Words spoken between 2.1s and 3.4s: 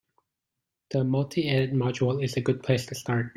is a good place to start.